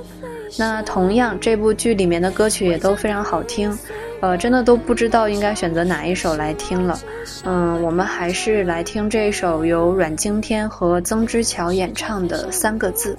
[0.57, 3.75] 那同样，这部剧里面的歌曲也都非常好听，
[4.21, 6.99] 呃，真的都不知道应该选择哪一首来听了。
[7.43, 13.15] 嗯，我们还是来听这首由阮经天和曾之乔演唱的《三个字》。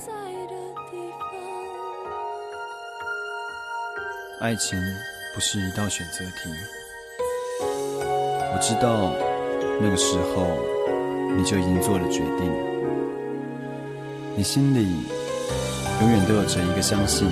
[4.40, 4.78] 爱情
[5.34, 6.51] 不是一道选择题，
[7.62, 9.11] 我知道
[9.80, 10.74] 那个时候。
[11.37, 12.51] 你就已经做了决定，
[14.37, 14.97] 你心里
[16.01, 17.28] 永远都有着一个相信，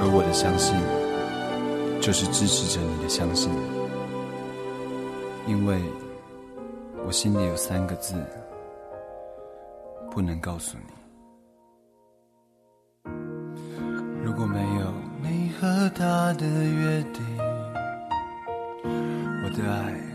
[0.00, 0.76] 而我的相信
[2.00, 3.50] 就是支持着你的相信，
[5.46, 5.80] 因为
[7.06, 8.14] 我心里有三个字
[10.10, 10.84] 不能告诉你。
[14.24, 17.24] 如果没有你和他的约定，
[19.44, 20.11] 我的爱。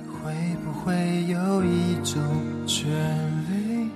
[0.88, 0.94] 会
[1.28, 2.24] 有一种
[2.66, 2.90] 权
[3.50, 3.90] 利，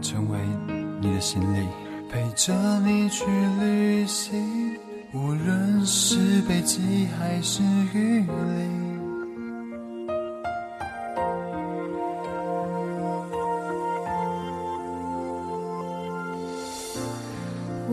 [0.00, 0.38] 成为
[0.98, 1.68] 你的行李，
[2.10, 3.26] 陪着你去
[3.60, 4.78] 旅行，
[5.12, 8.80] 无论是北极还是雨林。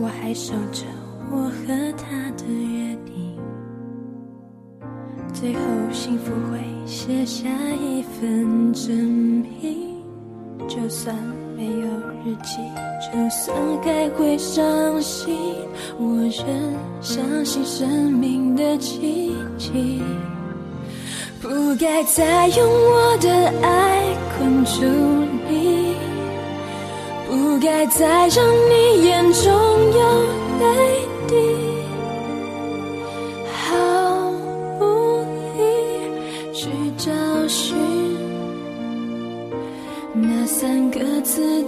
[0.00, 0.86] 我还守着
[1.30, 3.38] 我和他的约定，
[5.34, 5.60] 最后
[5.92, 6.67] 幸福会。
[7.08, 7.48] 写下
[7.80, 9.96] 一份真品，
[10.68, 11.16] 就算
[11.56, 11.86] 没有
[12.22, 12.58] 日记，
[13.00, 15.34] 就算还会伤心，
[15.98, 20.02] 我仍相信生命的奇迹。
[21.40, 21.48] 不
[21.80, 23.30] 该再用我的
[23.62, 24.82] 爱困住
[25.48, 25.94] 你，
[27.26, 30.22] 不该再让你眼中有
[30.60, 31.67] 泪滴。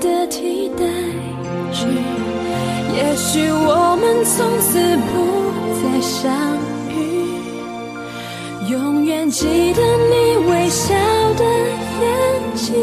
[0.01, 0.85] 的替代
[1.73, 1.87] 句，
[2.97, 5.13] 也许我们从此不
[5.77, 6.33] 再相
[6.89, 6.99] 遇，
[8.71, 10.13] 永远记得你
[10.51, 10.95] 微笑
[11.37, 11.45] 的
[12.01, 12.05] 眼
[12.55, 12.75] 睛。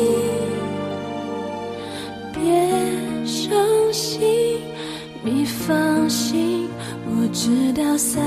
[2.33, 2.41] 别
[3.25, 3.57] 伤
[3.91, 4.61] 心，
[5.23, 6.69] 你放心，
[7.07, 8.23] 我知道三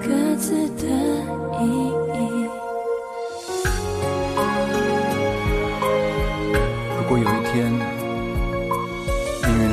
[0.00, 0.84] 个字的
[1.62, 2.05] 意义。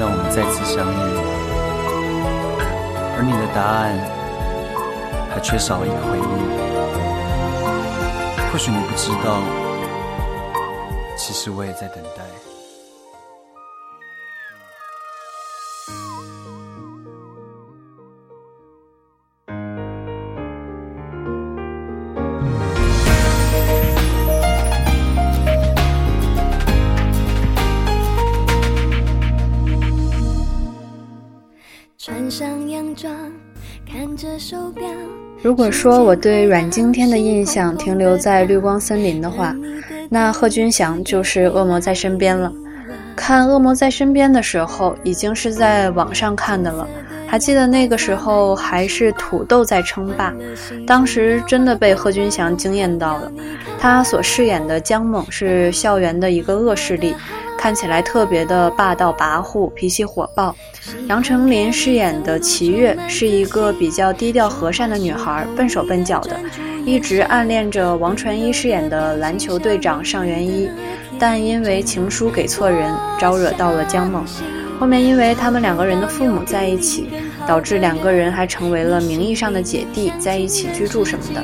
[0.04, 0.99] 让我们再次相遇，
[3.16, 3.95] 而你的答案
[5.32, 6.24] 还缺少一个回应。
[8.51, 9.39] 或许你不知道，
[11.16, 12.53] 其实我也在等待。
[35.43, 39.53] 如果说我对阮经天的印象停留在《绿光森林》的话，
[40.07, 42.49] 那贺军翔就是《恶魔在身边》了。
[43.13, 46.87] 看《恶魔在身边》的时候，已经是在网上看的了。
[47.27, 50.33] 还记得那个时候还是土豆在称霸，
[50.87, 53.29] 当时真的被贺军翔惊艳到了。
[53.77, 57.13] 他所饰演的姜猛是校园的一个恶势力。
[57.64, 60.53] 看起来特别的霸道跋扈，脾气火爆。
[61.07, 66.38] 杨丞琳饰演的齐月是一个比较低调和善的女孩，笨手笨脚的，
[66.86, 70.70] 一直暗恋着王传一饰演的篮球队长上元一，
[71.18, 74.26] 但因为情书给错人，招惹到了姜猛。
[74.78, 77.11] 后面因为他们两个人的父母在一起，
[77.47, 81.41] 导致两个人还成为了名义上的姐弟，在一起居住什么的。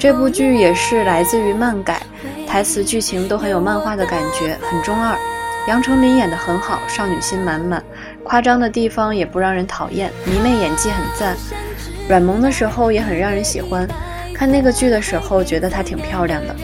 [0.00, 2.02] 这部剧也是来自于漫改，
[2.44, 5.16] 台词剧情都很有漫画的感觉，很中二。
[5.66, 7.82] 杨丞琳演得很好，少女心满满，
[8.22, 11.34] 夸张的地方也不让人讨厌，迷妹演技很赞，
[12.06, 13.88] 软萌的时候也很让人喜欢。
[14.34, 16.54] 看那个剧的时候，觉得她挺漂亮的。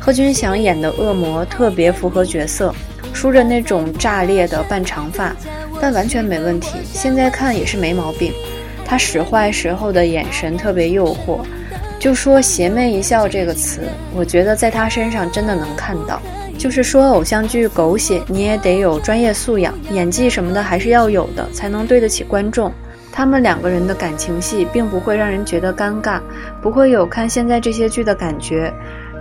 [0.00, 2.74] 贺军翔演的恶魔特别符合角色，
[3.12, 5.32] 梳着那种炸裂的半长发，
[5.80, 8.32] 但完全没问题，现在看也是没毛病。
[8.84, 11.38] 他使坏时候的眼神特别诱惑，
[12.00, 13.82] 就说“邪魅一笑”这个词，
[14.12, 16.20] 我觉得在他身上真的能看到。
[16.60, 22.70] 就是说，偶像剧狗血，你也得有专业素养，演技什么的还是要有的，才能对得起观众。
[23.10, 26.20] 他们两个人的感情戏并不会让人觉得尴尬，
[26.60, 28.70] 不会有看现在这些剧的感觉。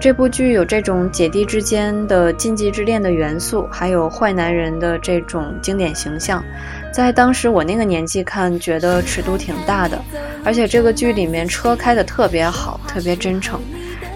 [0.02, 6.44] 这部剧有这种姐弟之间的禁忌之恋的元素，还有坏男人的这种经典形象，
[6.94, 9.98] 在当时我那个年纪看，觉得尺度挺大的。
[10.44, 13.62] 而且这个剧里面车开的特别好，特别真诚。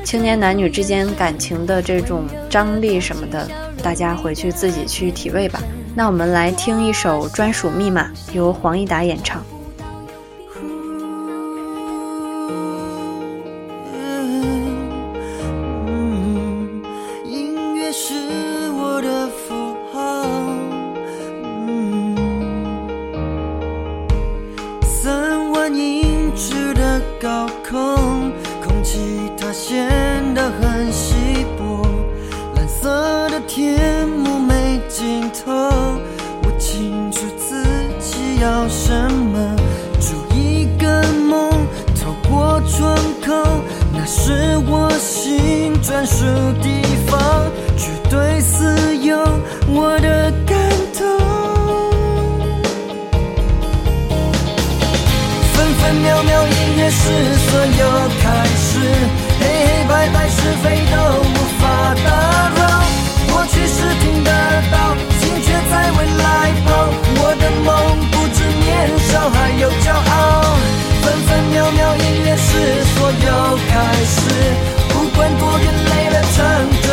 [0.03, 3.49] 青年男女之间感情的这种张力什么的，
[3.81, 5.61] 大家回去自己去体味吧。
[5.95, 9.43] 那我们来听一首《专属密码》，由黄义达演唱。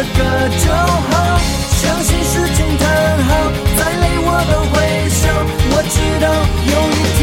[0.02, 1.12] 个就好，
[1.70, 2.84] 相信时间它
[3.28, 3.30] 好，
[3.76, 4.74] 再累我都会
[5.10, 5.22] 笑，
[5.72, 6.26] 我知道
[6.72, 7.19] 有一天。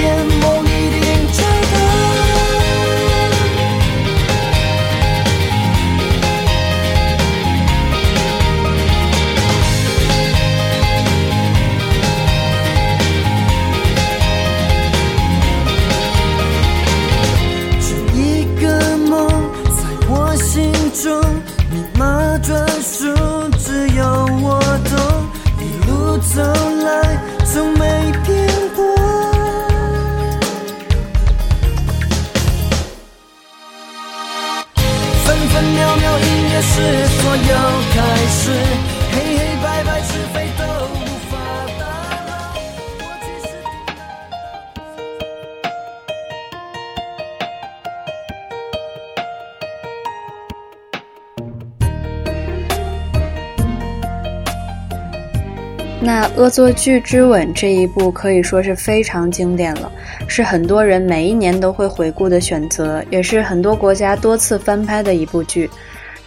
[55.99, 59.91] 那《恶作剧之吻》这一部可以说是非常经典了，
[60.25, 65.69] 是很多人每一年都会回顾的选择，也是很多国家多次翻拍的一部剧。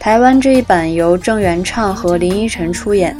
[0.01, 3.15] 台湾这一版由郑元畅和林依晨出演，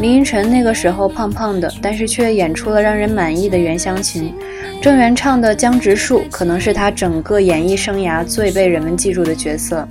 [0.00, 4.34] 林依晨那个时候胖胖的，但是却演出了让人满意的袁湘琴。
[4.82, 9.88] 郑元畅的江直树可能是他整个演艺生涯最被人们记住的角色。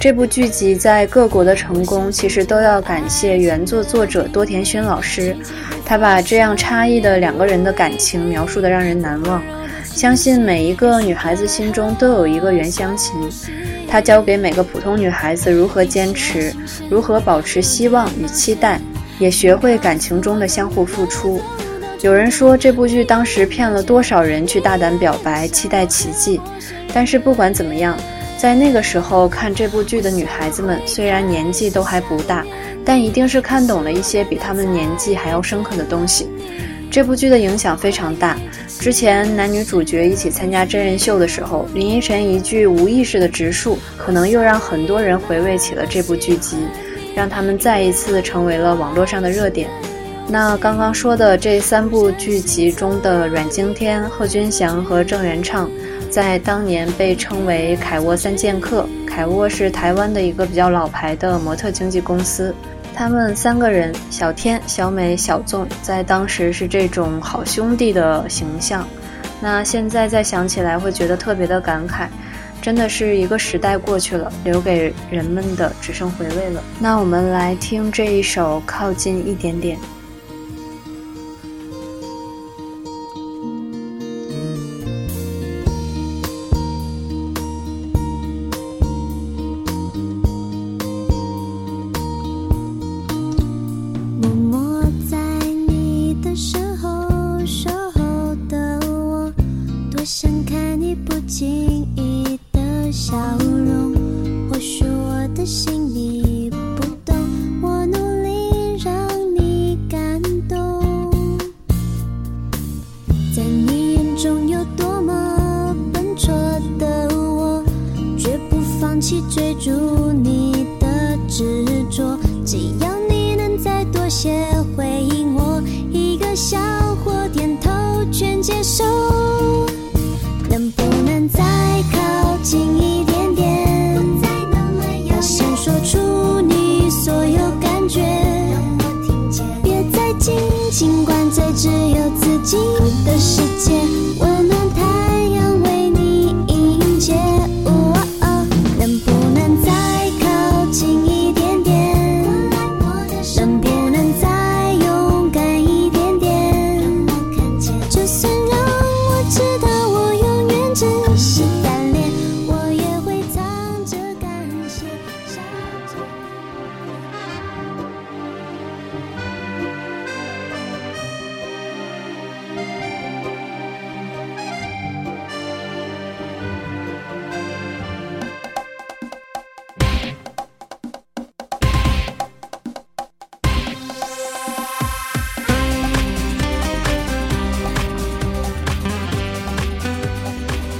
[0.00, 5.36] 这部剧集在各国的成功，其实都要感谢原作作者多田薰老师。
[5.84, 9.42] 他把这样差异的两个人的感情描述的让人难忘。
[9.84, 13.14] 相信每一个女孩子心中都有一个袁湘琴。
[13.88, 16.52] 他教给每个普通女孩子如何坚持，
[16.90, 18.80] 如何保持希望与期待，
[19.18, 21.40] 也学会感情中的相互付出。
[22.02, 26.40] 有人说这部剧当时骗了多少人去大胆表白，期待奇迹。
[26.92, 27.96] 但是不管怎么样，
[28.36, 32.44] 在那个时候看这部剧的女孩子们，虽然年纪都还不大，
[32.84, 36.28] 但一定是看懂了一些比她们年纪还要深刻的东西。
[36.96, 38.38] 这部剧的影响非常大。
[38.80, 46.56] 之前男女主角一起参加真人秀的时候，林依晨一句无意识的直述，可能又让很多人回味起了这部剧集，
[47.14, 49.68] 让他们再一次成为了网络上的热点。
[50.26, 55.70] 那刚刚说的这三部剧集中的阮经天、贺军翔和郑元畅，
[56.08, 58.88] 在当年被称为“凯沃三剑客”。
[59.06, 62.54] 凯沃是台湾的一个比较老牌的模特经纪公司。
[62.96, 68.88] 他们三个人，小天、小美、小纵，在当时是这种好兄弟的形象。
[69.38, 72.08] 那现在再想起来，会觉得特别的感慨。
[72.62, 76.62] 真的是一个时代过去了，留给人们的只剩回味了。
[76.80, 79.76] 那我们来听这一首《靠近一点点》。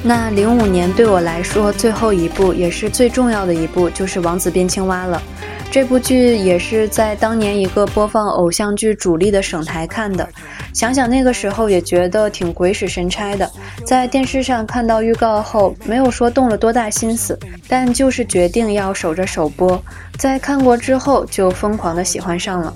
[0.07, 5.21] 那零五年对我来说最后一部也是最重要的一部，就是《王子变青蛙》了。
[5.69, 10.29] 这部剧也是在当年一个播放偶像剧主力的省台看的。
[10.73, 13.51] 想想那个时候也觉得挺鬼使神差的，
[13.85, 17.37] 在电视上看到预告后，没有说动了多大心思，
[17.67, 19.83] 但就是决定要守着首播。
[20.17, 22.73] 在看过之后，就疯狂的喜欢上了。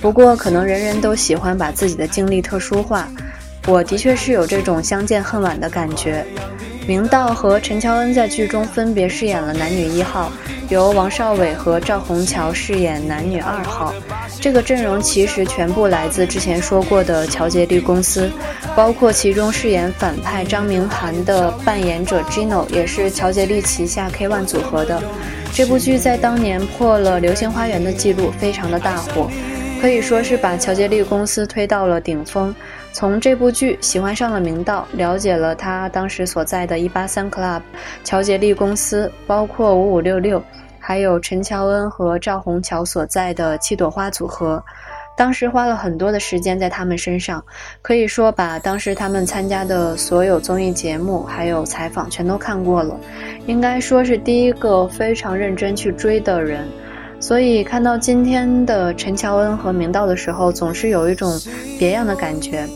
[0.00, 3.08] 不过可能人人都喜欢把自己的经历特殊化。
[3.66, 6.24] 我的确是有这种相见恨晚的感觉。
[6.86, 10.30] 明道和陈乔恩在剧中分别饰演了男女一号，
[10.68, 13.94] 由王少伟和赵虹桥饰演男女二号。
[14.38, 18.30] 这个阵容其实全部来自之前说过的乔杰利公司，
[18.76, 25.02] 包括其中饰演反派张明涵的扮演者 Gino 也是乔杰利旗下 K ONE 组合的。
[25.54, 29.30] 这部剧在当年破了《流星花园》的记录，非常的大火，
[29.80, 32.54] 可以说是把乔杰利公司推到了顶峰。
[32.94, 37.60] 从这部剧喜欢上了明道，了解了他当时所在的一八三 club，
[38.04, 40.40] 乔杰利公司，包括五五六六，
[40.78, 44.62] 还有陈乔恩和赵虹桥所在的七朵花组合。
[45.16, 47.44] 当时花了很多的时间在他们身上，
[47.82, 52.96] 可以说把当时他们参加的所有综艺节目还有采访全都看过了，
[53.46, 56.64] 应该说是第一个非常认真去追的人。
[57.18, 61.36] 所以看到今天的陈乔恩和明道的时候，总是有一种
[61.76, 62.68] 别样的感觉。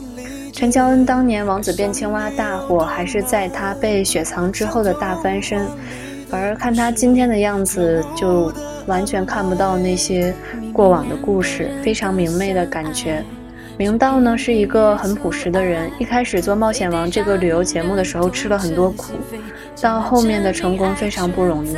[0.53, 5.67] 陈乔恩当年《王子变青蛙》大火，还是在他被雪藏之后的大翻身。
[6.31, 8.53] 而看他今天的样子，就
[8.87, 10.35] 完全看不到那些
[10.73, 13.25] 过往的故事，非常明媚的感觉。
[13.77, 19.13] 明道呢是一个很朴实的人，一开始做《冒险王》这个旅游节目的时候吃了很多苦，
[19.81, 21.77] 到后面的成功非常不容易。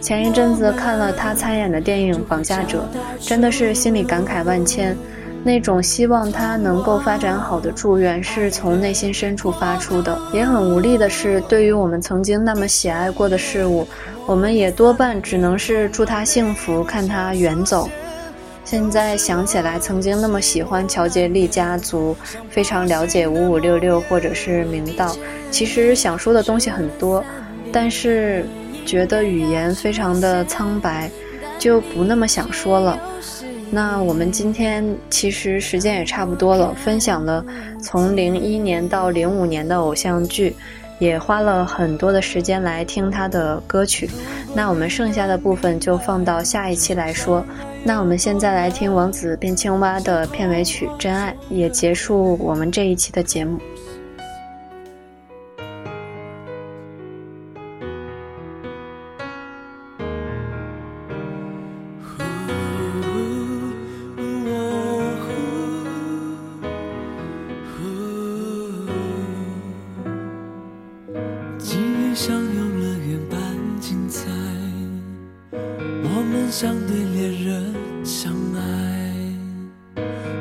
[0.00, 2.88] 前一阵子看了他参演的电影《绑架者》，
[3.28, 4.96] 真的是心里感慨万千。
[5.42, 10.18] 那种希望他能够发展好的祝愿，是从内心深处发出的。
[10.32, 13.86] 也很无力的是，对于我们曾经那么喜爱过的事物，
[14.26, 17.88] 我们也多半只能是祝他幸福，看他远走。
[18.62, 22.14] 现在想起来，曾经那么喜欢乔杰利家族，
[22.50, 25.16] 非常了解五五六六或者是明道，
[25.50, 27.24] 其实想说的东西很多，
[27.72, 28.44] 但是
[28.84, 31.10] 觉得语言非常的苍白，
[31.58, 33.00] 就不那么想说了。
[33.72, 37.44] 那我们今天其实时间也差不多了，分享了
[37.80, 40.56] 从零一年到零五年的偶像剧，
[40.98, 44.10] 也花了很多的时间来听他的歌曲。
[44.54, 47.44] 那我们剩下的部分就放到下一期来说。
[47.84, 53.58] 那我们现在来听王子变青蛙的片尾曲《真爱》，也结束我们这一期的节目。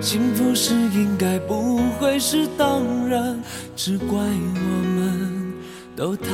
[0.02, 3.38] 幸福是应该不会是当然
[3.76, 4.22] 只怪我
[4.96, 5.54] 们
[5.96, 6.30] 都太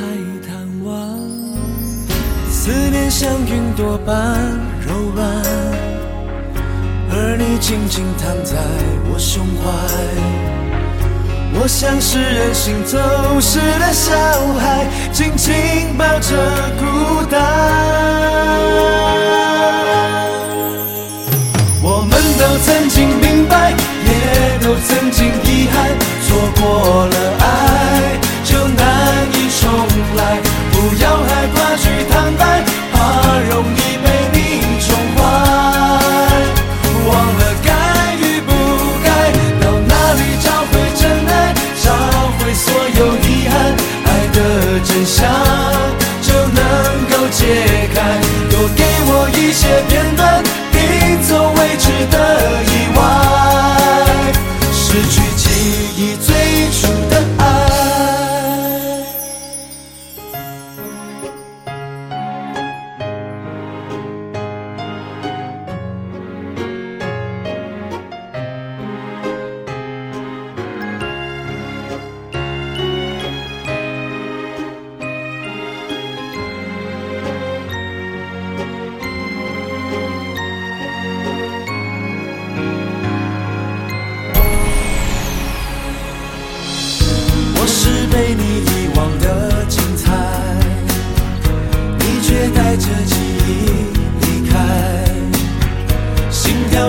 [0.46, 0.94] 贪玩，
[2.48, 4.40] 思念像云朵般
[4.86, 5.26] 柔软，
[7.10, 8.56] 而你静静躺在
[9.12, 9.68] 我胸怀，
[11.60, 12.96] 我像是任性走
[13.40, 14.16] 失的小
[14.58, 15.52] 孩，紧紧
[15.98, 16.36] 抱着
[16.78, 17.36] 孤单。
[23.48, 23.74] 白，
[24.04, 25.74] 也都曾经遗憾。
[26.26, 26.28] 错
[26.60, 27.44] 过了爱，
[28.44, 28.84] 就难
[29.32, 29.64] 以重
[30.16, 30.20] 来。
[30.72, 31.55] 不要害怕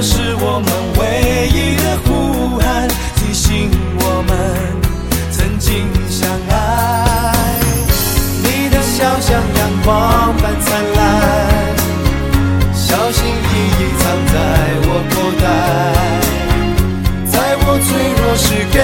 [0.02, 0.70] 是我们
[1.00, 4.38] 唯一的呼喊提醒我们
[5.32, 7.34] 曾经相爱
[8.44, 10.98] 你的笑像阳光般灿烂
[12.76, 14.36] 小心翼翼藏在
[14.84, 15.46] 我口袋
[17.26, 17.90] 在我脆
[18.22, 18.77] 弱时刻